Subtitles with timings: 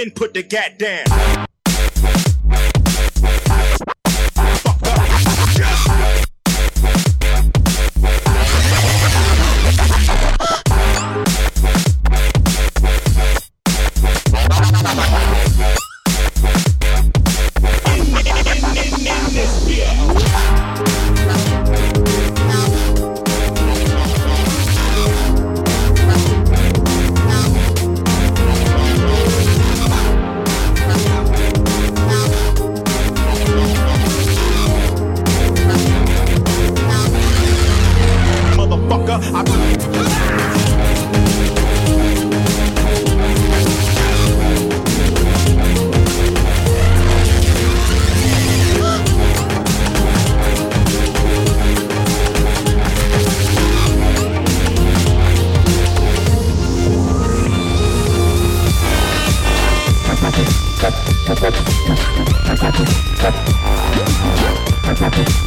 [0.00, 1.49] been put the gat down.
[65.00, 65.40] Thank.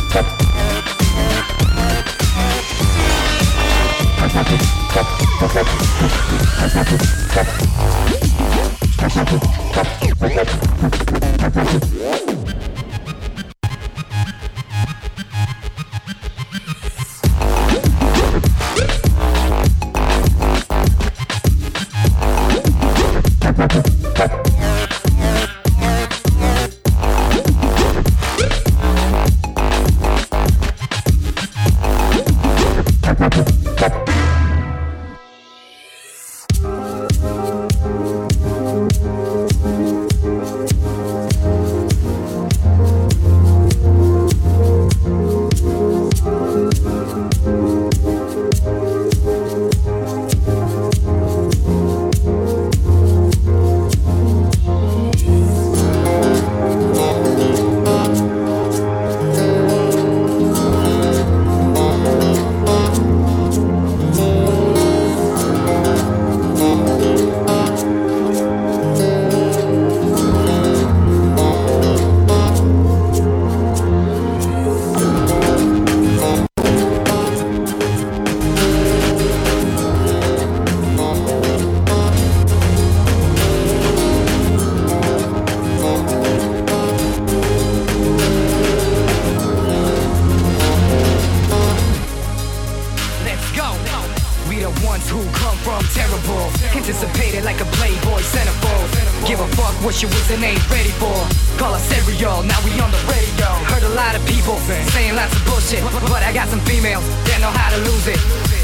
[100.42, 101.14] they ain't ready for.
[101.58, 103.50] Call us serial, now we on the radio.
[103.70, 104.58] Heard a lot of people
[104.94, 108.20] saying lots of bullshit, but I got some females that know how to lose it.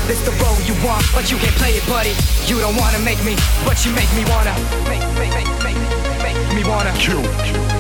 [0.07, 2.16] This the role you want, but you can't play it, buddy.
[2.50, 3.35] You don't wanna make me,
[3.66, 4.53] but you make me wanna.
[4.90, 5.78] Make, make, make, make,
[6.24, 6.91] make me wanna.
[6.97, 7.78] Kill.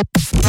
[0.00, 0.39] Oops.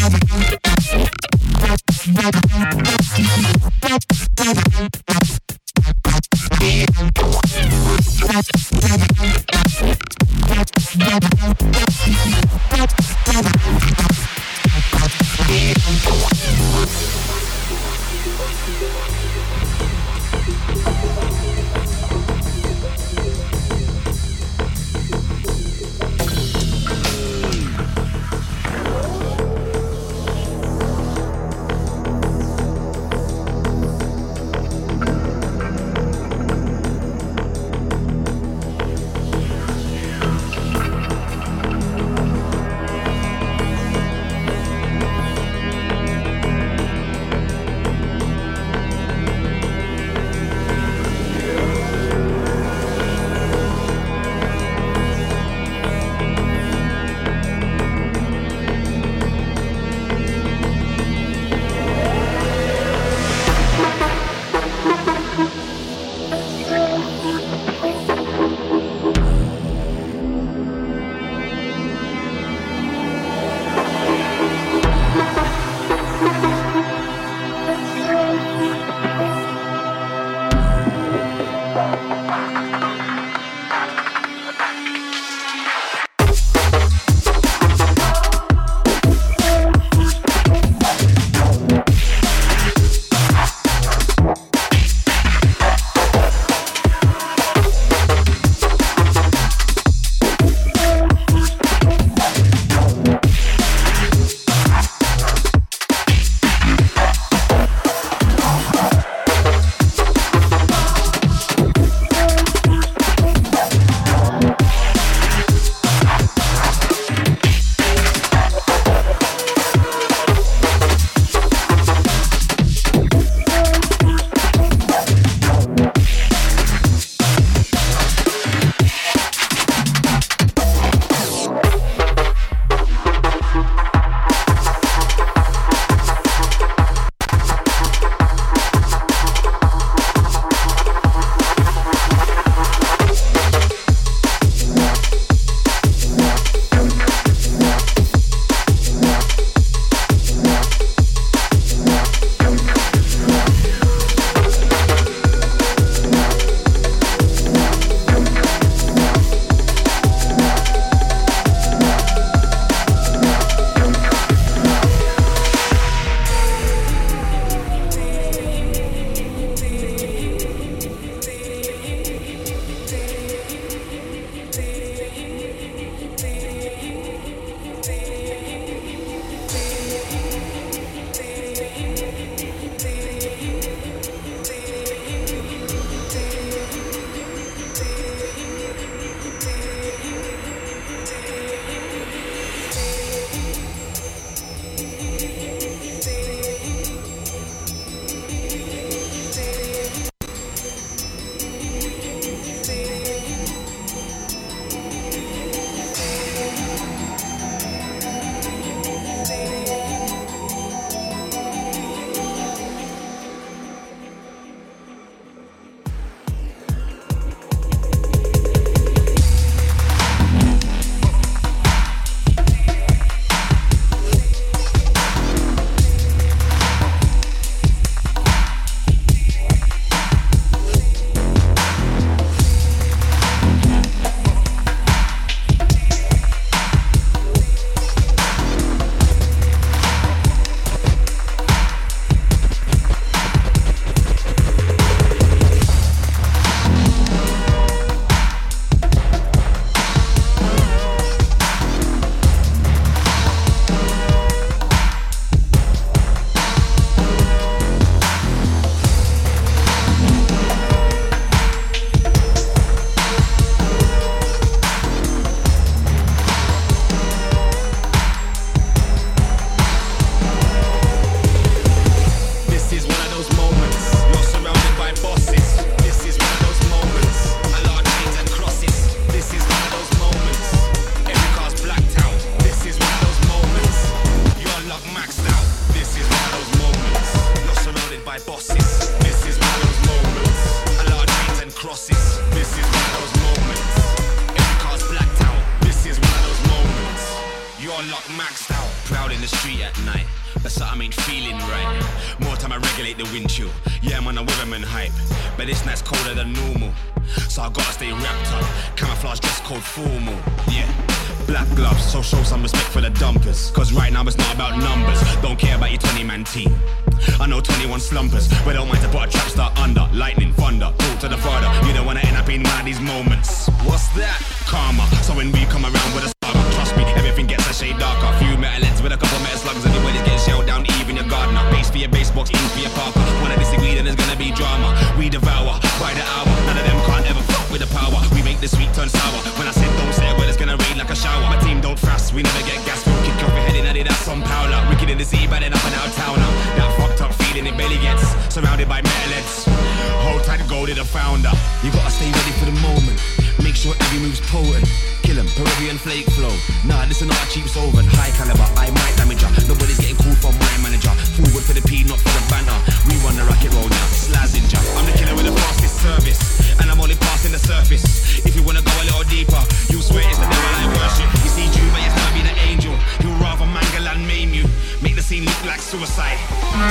[352.51, 352.99] the moment.
[353.39, 354.67] Make sure every move's potent.
[355.01, 356.31] Kill him, Peruvian flake flow.
[356.67, 357.87] Nah, this is not a cheap solvent.
[357.95, 359.31] High caliber, I might damage her.
[359.47, 360.91] Nobody's getting called from my manager.
[361.17, 362.55] Forward for the P, not for the banner.
[362.87, 363.87] We run the racket roll now.
[363.95, 364.61] Slazenger.
[364.77, 366.19] I'm the killer with the fastest service.
[366.59, 367.83] And I'm only passing the surface.
[368.27, 369.41] If you wanna go a little deeper,
[369.71, 371.09] you'll swear it's the devil I worship.
[371.23, 372.75] You see Jew, but it's not being an angel.
[373.01, 374.45] He'll rather mangle and maim you.
[374.83, 376.19] Make the scene look like suicide.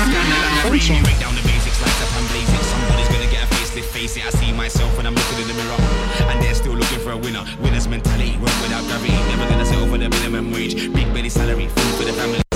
[0.07, 1.03] Scandal and free you.
[1.03, 2.63] Break down the basics like the pan blazing.
[2.63, 5.77] Somebody's gonna get a Face it, I see myself when I'm looking in the mirror.
[6.31, 7.45] And they're still looking for a winner.
[7.61, 9.13] Winner's mentality, work without gravity.
[9.13, 10.93] Never gonna settle for the minimum wage.
[10.93, 12.50] Big belly salary, food for the family.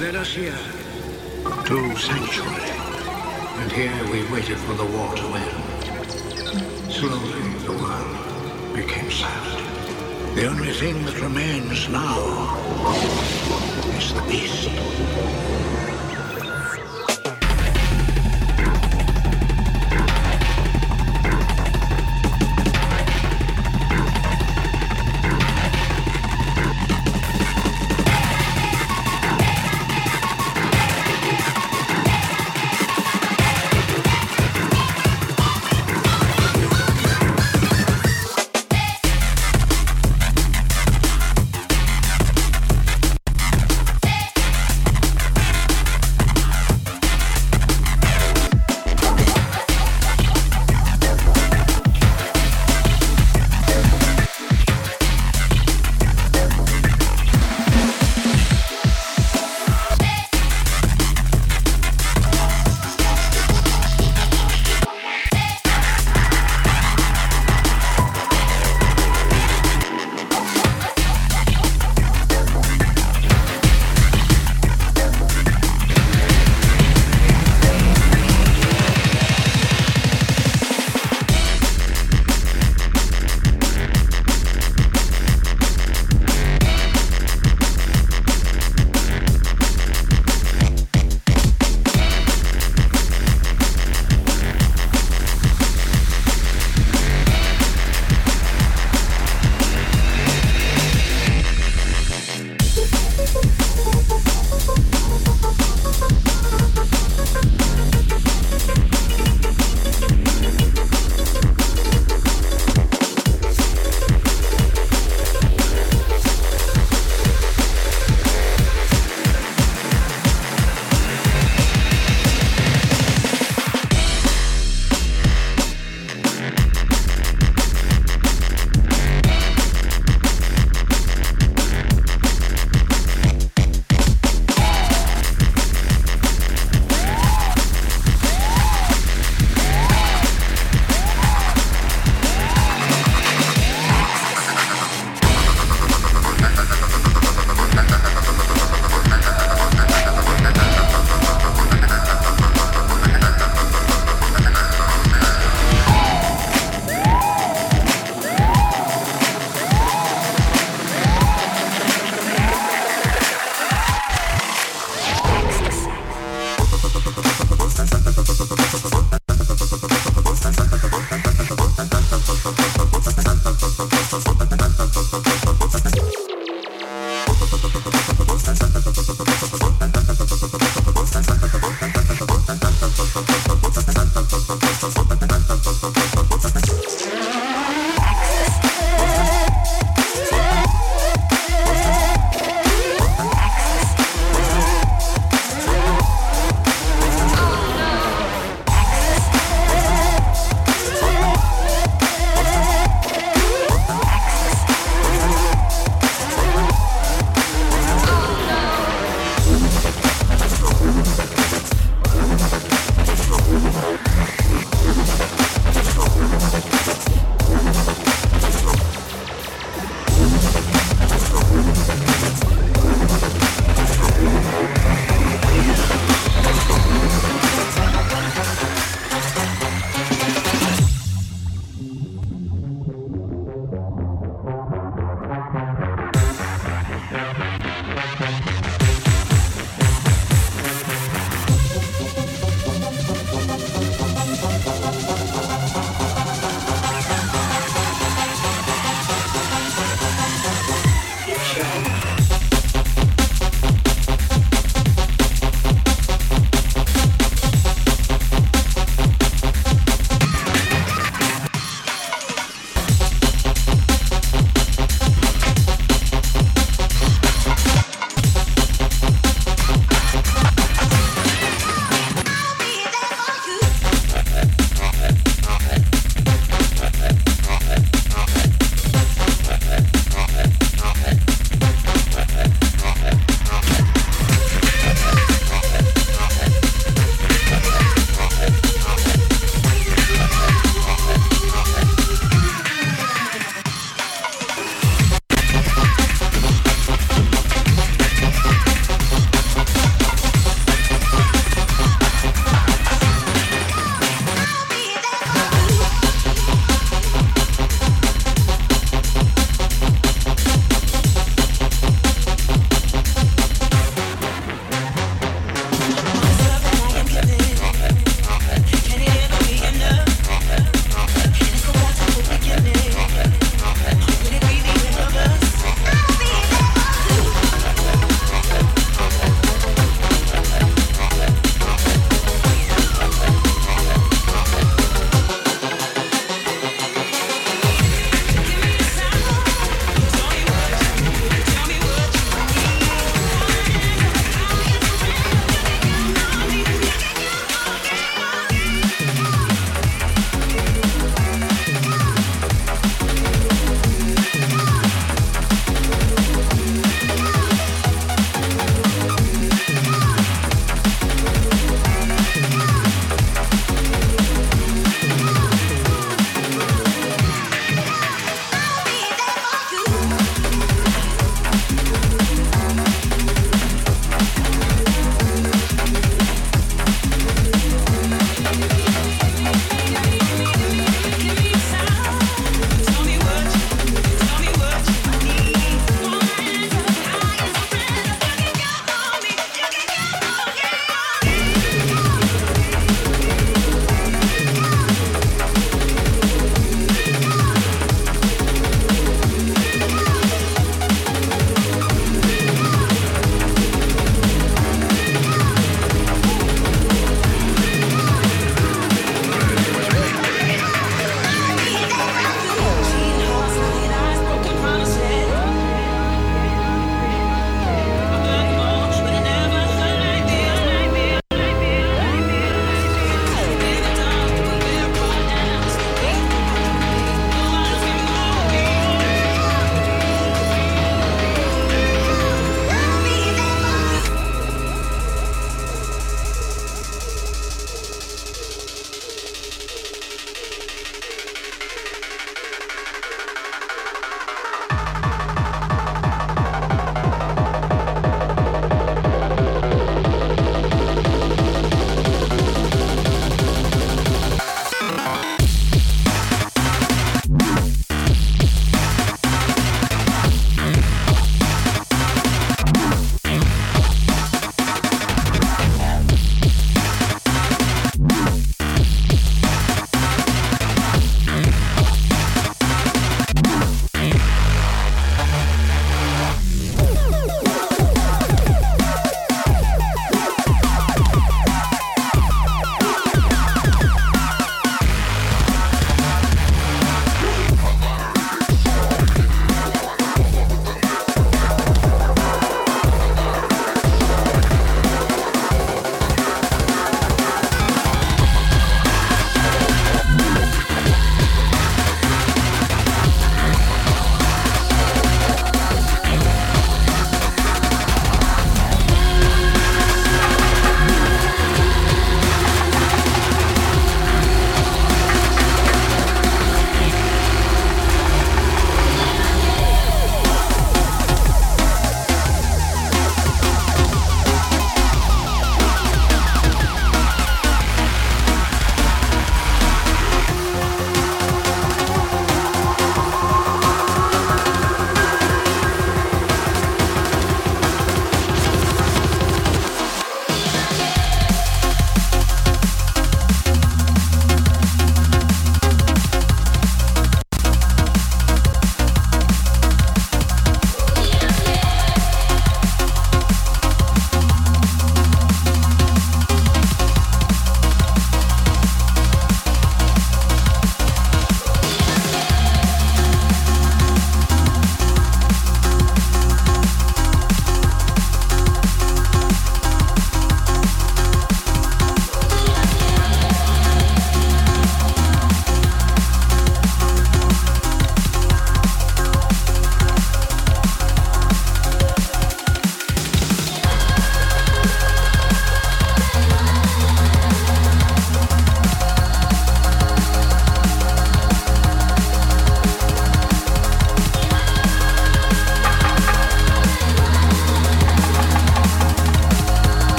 [0.00, 0.58] Led us here
[1.66, 2.70] to sanctuary,
[3.58, 6.92] and here we waited for the war to end.
[6.92, 10.34] Slowly, the world became silent.
[10.34, 12.18] The only thing that remains now
[13.96, 15.83] is the beast.